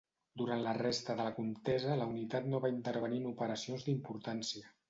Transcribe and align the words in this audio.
Durant 0.41 0.63
la 0.67 0.71
resta 0.77 1.15
de 1.19 1.27
la 1.27 1.33
contesa 1.35 1.99
la 2.01 2.09
unitat 2.13 2.49
no 2.55 2.65
va 2.65 2.75
intervenir 2.79 3.23
en 3.25 3.31
operacions 3.37 3.89
d'importància. 3.93 4.71